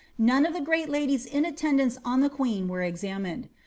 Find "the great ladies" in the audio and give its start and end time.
0.55-1.27